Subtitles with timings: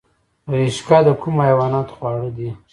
[0.53, 2.49] رشقه د کومو حیواناتو خواړه دي؟